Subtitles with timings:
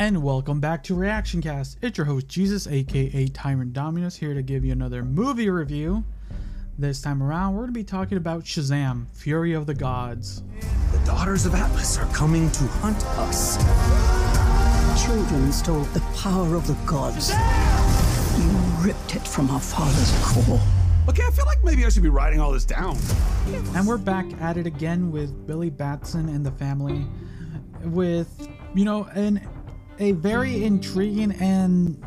[0.00, 1.76] And welcome back to Reaction Cast.
[1.82, 6.02] It's your host Jesus, aka Tyrant Dominus, here to give you another movie review.
[6.78, 10.42] This time around, we're going to be talking about Shazam Fury of the Gods.
[10.92, 13.58] The daughters of Atlas are coming to hunt us.
[15.04, 17.34] Children stole the power of the gods.
[18.38, 18.48] You
[18.82, 20.62] ripped it from our father's core.
[21.10, 22.96] Okay, I feel like maybe I should be writing all this down.
[23.74, 27.04] And we're back at it again with Billy Batson and the family
[27.84, 29.46] with, you know, an
[30.00, 32.02] a very intriguing and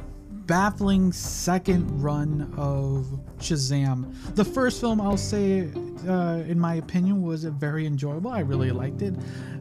[0.47, 3.05] baffling second run of
[3.37, 4.13] Shazam.
[4.35, 5.69] The first film, I'll say,
[6.07, 8.31] uh, in my opinion, was very enjoyable.
[8.31, 9.13] I really liked it.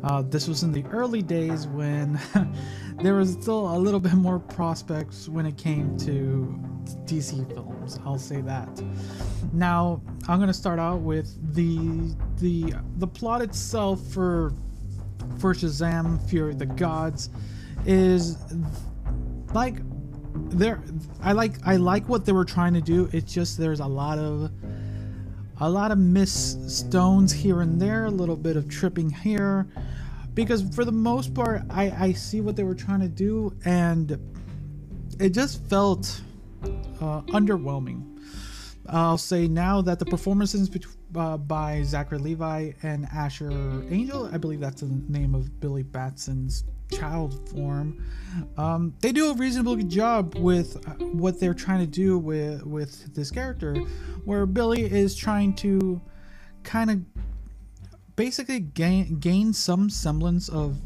[0.02, 2.18] Uh, this was in the early days when
[3.02, 6.58] there was still a little bit more prospects when it came to
[7.04, 8.00] DC films.
[8.04, 8.82] I'll say that.
[9.52, 14.52] Now, I'm gonna start out with the the the plot itself for
[15.38, 17.28] for Shazam: Fury of the Gods
[17.86, 18.36] is
[19.52, 19.76] like
[20.50, 20.82] there
[21.22, 23.08] I like I like what they were trying to do.
[23.12, 24.50] It's just there's a lot of
[25.60, 29.68] a lot of miss stones here and there, a little bit of tripping here.
[30.34, 34.18] Because for the most part I, I see what they were trying to do and
[35.20, 36.22] it just felt
[37.00, 38.08] uh, underwhelming.
[38.88, 40.68] I'll say now that the performances
[41.14, 43.50] uh, by Zachary Levi and Asher
[43.90, 48.04] Angel, I believe that's the name of Billy Batson's child form,
[48.56, 52.64] um, they do a reasonable good job with uh, what they're trying to do with
[52.64, 53.74] with this character,
[54.24, 56.00] where Billy is trying to
[56.62, 57.00] kind of
[58.16, 60.76] basically gain gain some semblance of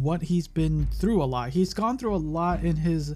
[0.00, 1.50] what he's been through a lot.
[1.50, 3.14] He's gone through a lot in his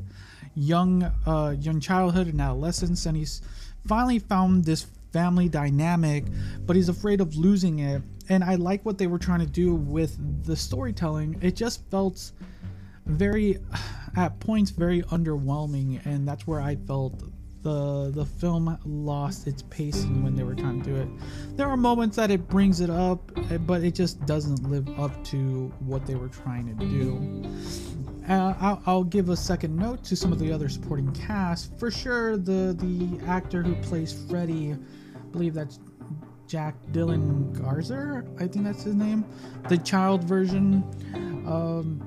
[0.54, 3.42] young uh, young childhood and adolescence, and he's
[3.86, 6.24] finally found this family dynamic,
[6.66, 8.02] but he's afraid of losing it.
[8.28, 11.38] And I like what they were trying to do with the storytelling.
[11.42, 12.32] It just felt
[13.06, 13.58] very,
[14.16, 17.22] at points, very underwhelming, and that's where I felt
[17.66, 21.08] the the film lost its pacing when they were trying to do it.
[21.56, 23.32] There are moments that it brings it up,
[23.66, 27.42] but it just doesn't live up to what they were trying to do.
[28.28, 31.76] Uh, I'll, I'll, give a second note to some of the other supporting cast.
[31.76, 35.80] For sure, the the actor who plays Freddy, I believe that's
[36.46, 38.24] Jack Dylan Grazer.
[38.38, 39.24] I think that's his name.
[39.68, 40.84] The child version.
[41.46, 42.02] Um,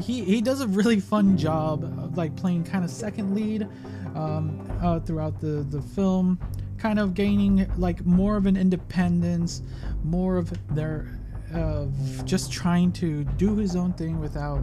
[0.00, 3.68] he he does a really fun job of like playing kind of second lead
[4.14, 6.38] um, uh, throughout the the film,
[6.78, 9.62] kind of gaining like more of an independence,
[10.02, 11.20] more of their
[11.52, 14.62] of just trying to do his own thing without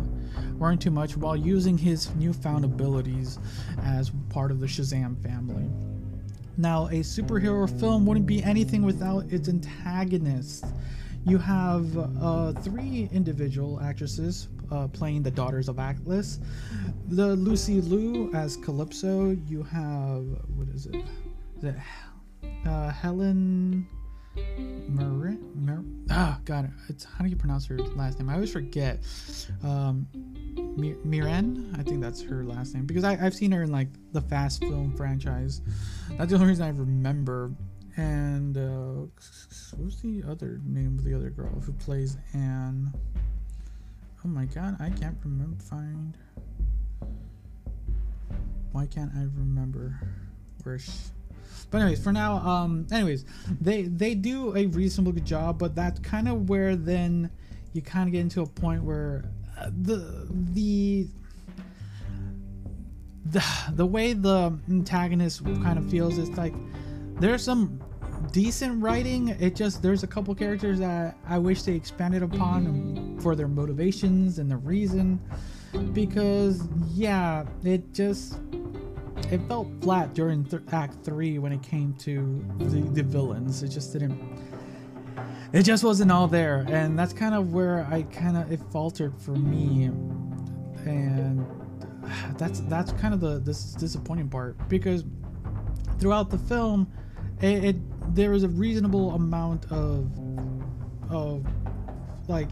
[0.57, 3.39] worrying too much while using his newfound abilities
[3.83, 5.69] as part of the Shazam family.
[6.57, 10.65] Now, a superhero film wouldn't be anything without its antagonist.
[11.25, 16.39] You have uh, three individual actresses uh, playing the Daughters of Atlas.
[17.09, 19.37] The Lucy Liu as Calypso.
[19.47, 20.25] You have
[20.55, 21.05] what is it?
[22.65, 23.87] Uh, Helen
[24.87, 28.29] Marin, Mar- ah, God, it's how do you pronounce her last name?
[28.29, 28.99] I always forget.
[29.63, 30.07] Um,
[30.77, 34.21] Mirren, I think that's her last name because I, I've seen her in like the
[34.21, 35.61] Fast film franchise.
[36.17, 37.51] That's the only reason I remember.
[37.95, 39.07] And uh,
[39.77, 42.93] what's the other name of the other girl who plays Anne?
[44.23, 45.57] Oh my God, I can't remember.
[45.63, 46.15] Find.
[48.71, 49.99] Why can't I remember
[50.63, 50.77] where?
[50.77, 50.91] She,
[51.71, 53.25] but anyways, for now, um, anyways,
[53.59, 57.31] they they do a reasonable good job, but that's kind of where then
[57.73, 59.23] you kind of get into a point where
[59.83, 61.07] the the
[63.25, 63.43] the
[63.73, 66.53] the way the antagonist kind of feels is like
[67.19, 67.81] there's some
[68.31, 73.35] decent writing it just there's a couple characters that i wish they expanded upon for
[73.35, 75.19] their motivations and the reason
[75.93, 78.39] because yeah it just
[79.31, 83.61] it felt flat during th- Act Three when it came to the, the villains.
[83.61, 84.17] It just didn't.
[85.53, 89.15] It just wasn't all there, and that's kind of where I kind of it faltered
[89.19, 89.85] for me,
[90.85, 91.45] and
[92.37, 95.03] that's that's kind of the this disappointing part because
[95.99, 96.91] throughout the film,
[97.41, 100.11] it, it there was a reasonable amount of
[101.09, 101.45] of
[102.27, 102.49] like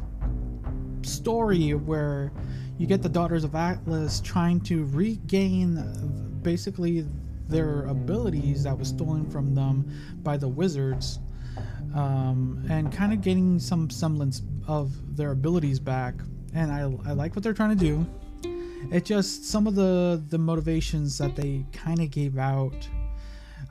[1.02, 2.32] story where
[2.78, 7.06] you get the daughters of Atlas trying to regain basically
[7.48, 9.90] their abilities that was stolen from them
[10.24, 11.20] by the wizards
[11.96, 16.16] um, and kind of getting some semblance of their abilities back.
[16.54, 18.06] And I, I like what they're trying to do.
[18.92, 22.88] It just some of the the motivations that they kind of gave out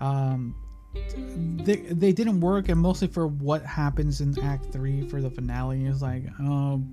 [0.01, 0.57] um,
[1.65, 5.87] they, they didn't work and mostly for what happens in act three for the finale.
[5.87, 6.93] Is like um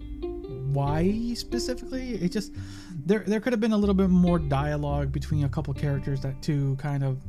[0.73, 2.15] why specifically?
[2.15, 2.53] It just
[3.05, 6.41] there there could have been a little bit more dialogue between a couple characters that
[6.43, 7.21] to kind of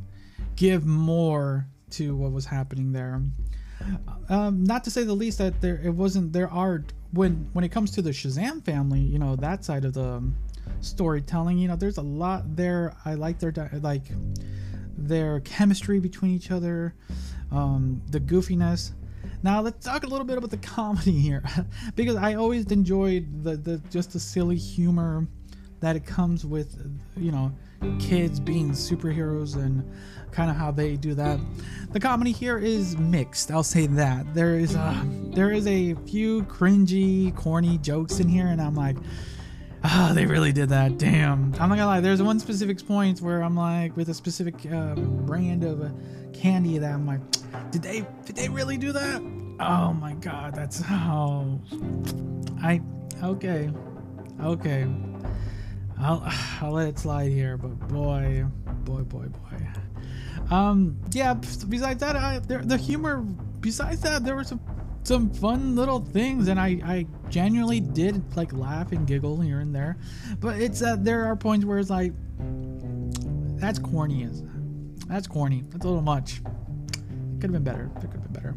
[0.57, 3.23] give more to what was happening there.
[4.29, 7.71] Um, not to say the least that there it wasn't there are when when it
[7.71, 10.23] comes to the Shazam family, you know that side of the
[10.81, 12.95] storytelling, you know, there's a lot there.
[13.05, 14.05] I like their like
[14.97, 16.95] their chemistry between each other,
[17.51, 18.93] um, the goofiness.
[19.43, 21.43] Now let's talk a little bit about the comedy here,
[21.95, 25.27] because I always enjoyed the, the just the silly humor
[25.81, 26.77] that it comes with,
[27.17, 27.53] you know,
[27.99, 29.89] kids being superheroes and
[30.31, 31.39] kind of how they do that.
[31.93, 33.51] The comedy here is mixed.
[33.51, 35.03] I'll say that there is a
[35.35, 38.97] there is a few cringy, corny jokes in here, and I'm like.
[39.85, 40.97] Oh, they really did that.
[40.97, 41.53] Damn.
[41.59, 42.01] I'm not gonna lie.
[42.01, 45.91] There's one specific point where I'm like, with a specific uh, brand of
[46.33, 47.21] candy that I'm like,
[47.73, 49.21] did they did they really do that?
[49.61, 51.61] Oh my god, that's oh,
[52.63, 52.81] I
[53.23, 53.71] okay,
[54.43, 54.87] okay.
[55.99, 56.23] I'll
[56.61, 58.45] I'll let it slide here, but boy,
[58.85, 60.55] boy, boy, boy.
[60.55, 61.35] Um, yeah.
[61.35, 63.23] Besides that, I, there, the humor.
[63.61, 64.61] Besides that, there were some
[65.05, 69.75] some fun little things, and I I genuinely did like laugh and giggle here and
[69.75, 69.97] there.
[70.41, 72.13] But it's that uh, there are points where it's like
[73.59, 74.25] that's corny.
[74.25, 74.43] Is
[75.07, 75.65] that's corny.
[75.71, 76.39] That's a little much.
[76.39, 77.91] It Could have been better.
[77.97, 78.55] It could have been better.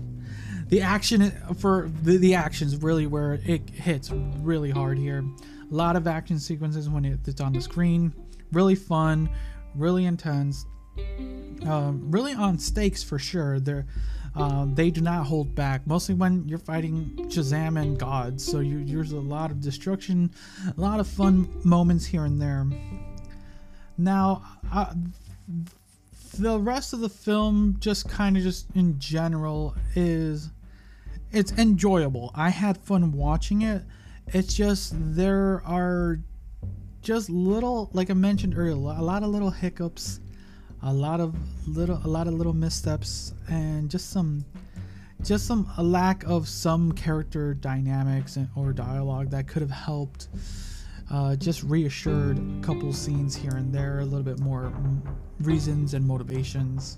[0.67, 5.23] The action for the, the actions really where it hits really hard here.
[5.71, 8.13] A lot of action sequences when it's on the screen.
[8.51, 9.29] Really fun,
[9.73, 10.65] really intense.
[11.65, 13.59] Um, really on stakes for sure.
[13.59, 13.85] They're
[14.35, 15.87] um, they do not hold back.
[15.87, 20.29] Mostly when you're fighting Shazam and gods, so you, there's a lot of destruction,
[20.77, 22.67] a lot of fun moments here and there.
[23.97, 24.93] Now, uh,
[26.37, 30.49] the rest of the film, just kind of just in general, is
[31.31, 32.31] it's enjoyable.
[32.35, 33.83] I had fun watching it.
[34.27, 36.19] It's just there are
[37.01, 40.19] just little, like I mentioned earlier, a lot of little hiccups
[40.85, 41.35] a lot of
[41.67, 44.45] little a lot of little missteps and just some
[45.23, 50.27] just some a lack of some character dynamics and, or dialogue that could have helped
[51.11, 54.73] uh, just reassured a couple scenes here and there a little bit more
[55.39, 56.97] reasons and motivations.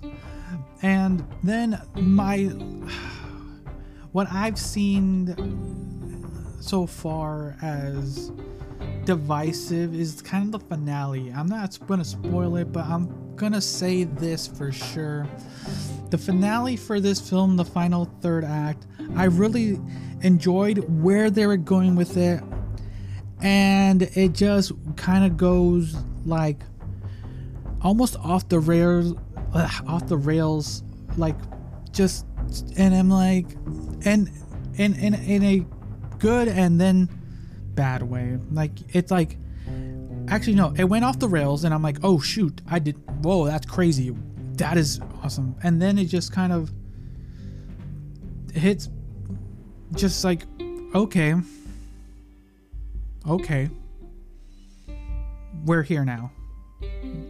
[0.82, 2.44] And then my
[4.12, 5.97] what i've seen
[6.60, 8.32] so far as
[9.04, 13.60] divisive is kind of the finale i'm not going to spoil it but i'm gonna
[13.60, 15.26] say this for sure.
[16.10, 19.80] The finale for this film, the final third act, I really
[20.20, 22.42] enjoyed where they were going with it.
[23.40, 26.62] And it just kind of goes like
[27.82, 29.14] almost off the rails,
[29.54, 30.82] uh, off the rails,
[31.16, 31.36] like
[31.92, 32.26] just,
[32.76, 33.46] and I'm like,
[34.04, 34.28] and
[34.74, 35.66] in, in, in a
[36.18, 37.08] good and then
[37.74, 38.38] bad way.
[38.50, 39.36] Like, it's like,
[40.30, 42.96] Actually, no, it went off the rails, and I'm like, oh shoot, I did.
[43.24, 44.14] Whoa, that's crazy.
[44.54, 45.56] That is awesome.
[45.62, 46.70] And then it just kind of
[48.52, 48.90] hits,
[49.94, 50.42] just like,
[50.94, 51.34] okay,
[53.26, 53.70] okay,
[55.64, 56.30] we're here now.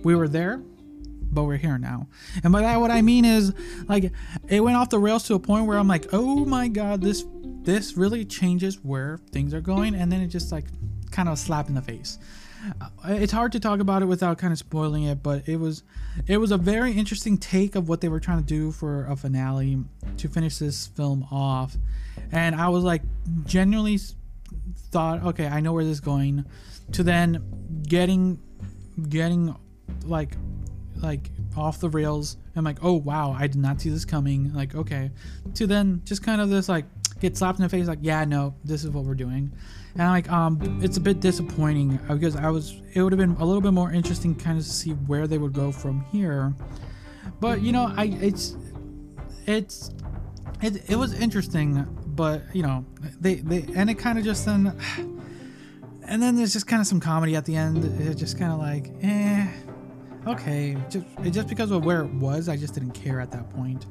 [0.02, 0.60] We were there,
[1.30, 2.08] but we're here now.
[2.42, 3.52] And by that, what I mean is,
[3.86, 4.10] like,
[4.48, 7.24] it went off the rails to a point where I'm like, oh my god, this
[7.68, 10.64] this really changes where things are going, and then it just like
[11.10, 12.18] kind of a slap in the face.
[12.80, 15.82] Uh, it's hard to talk about it without kind of spoiling it, but it was
[16.26, 19.14] it was a very interesting take of what they were trying to do for a
[19.14, 19.84] finale
[20.16, 21.76] to finish this film off.
[22.32, 23.02] And I was like
[23.44, 23.98] genuinely
[24.90, 26.46] thought, okay, I know where this is going
[26.92, 28.40] to then getting
[29.10, 29.54] getting
[30.06, 30.38] like
[31.02, 32.38] like off the rails.
[32.56, 34.54] I'm like, oh wow, I did not see this coming.
[34.54, 35.10] Like, okay.
[35.54, 36.86] To then just kind of this like
[37.20, 39.52] get slapped in the face, like, yeah, no, this is what we're doing.
[39.94, 43.44] And like um it's a bit disappointing because i was it would have been a
[43.44, 46.54] little bit more interesting kind of to see where they would go from here.
[47.40, 48.56] But you know i it's
[49.46, 49.90] it's
[50.62, 52.84] it, it was interesting but you know
[53.20, 54.76] they they and it kind of just then
[56.06, 58.58] and then there's just kind of some comedy at the end it's just kind of
[58.58, 59.46] like eh
[60.26, 63.86] okay just just because of where it was i just didn't care at that point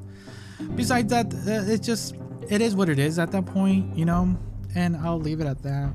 [0.75, 2.15] besides that uh, it just
[2.49, 4.37] it is what it is at that point you know
[4.75, 5.91] and I'll leave it at that.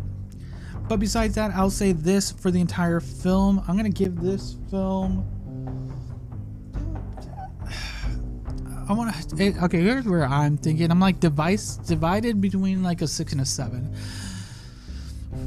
[0.88, 3.62] But besides that, I'll say this for the entire film.
[3.66, 5.24] I'm gonna give this film.
[8.88, 9.64] I want to.
[9.64, 10.90] Okay, here's where I'm thinking.
[10.90, 13.94] I'm like device divided between like a six and a seven.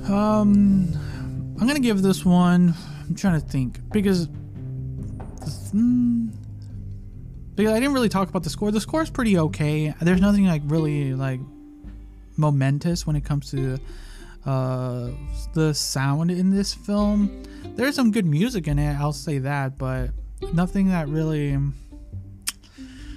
[0.06, 0.94] Um,
[1.60, 2.74] I'm gonna give this one.
[3.08, 4.30] I'm trying to think because.
[5.72, 6.30] Hmm,
[7.56, 8.72] because I didn't really talk about the score.
[8.72, 9.94] The score is pretty okay.
[10.02, 11.40] There's nothing like really like
[12.38, 13.80] momentous when it comes to
[14.46, 15.10] uh,
[15.54, 17.44] the sound in this film.
[17.76, 18.96] there's some good music in it.
[18.96, 20.12] I'll say that, but
[20.54, 21.58] nothing that really,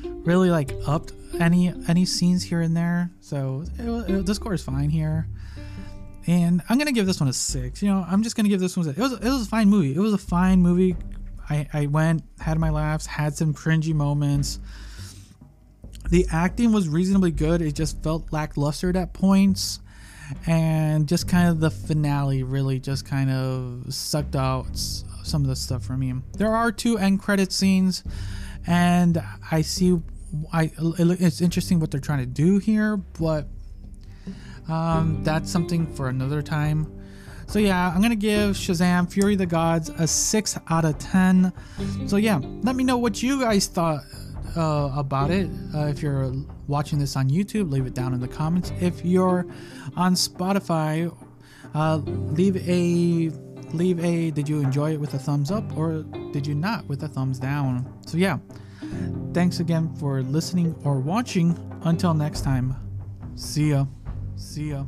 [0.02, 3.11] really like upped any any scenes here and there.
[3.21, 5.26] So it, it, the score is fine here.
[6.26, 7.83] And I'm gonna give this one a six.
[7.83, 8.87] You know, I'm just gonna give this one.
[8.87, 9.95] A, it was it was a fine movie.
[9.95, 10.97] It was a fine movie.
[11.49, 14.61] I I went, had my laughs, had some cringy moments.
[16.11, 17.61] The acting was reasonably good.
[17.61, 19.81] It just felt lackluster at points,
[20.47, 25.57] and just kind of the finale really just kind of sucked out some of the
[25.57, 26.14] stuff from me.
[26.37, 28.05] There are two end credit scenes,
[28.67, 29.99] and I see.
[30.52, 33.49] I it's interesting what they're trying to do here, but
[34.69, 36.98] um, that's something for another time.
[37.49, 41.50] So yeah, I'm gonna give Shazam: Fury the Gods a six out of ten.
[42.07, 44.02] So yeah, let me know what you guys thought
[44.55, 45.50] uh, about it.
[45.75, 46.33] Uh, if you're
[46.67, 48.71] watching this on YouTube, leave it down in the comments.
[48.81, 49.47] If you're
[49.97, 51.11] on Spotify,
[51.75, 53.31] uh, leave a
[53.73, 56.02] leave a did you enjoy it with a thumbs up or
[56.33, 57.90] did you not with a thumbs down.
[58.07, 58.38] So yeah,
[59.33, 61.59] thanks again for listening or watching.
[61.83, 62.76] Until next time,
[63.37, 63.87] see ya.
[64.37, 64.85] See ya.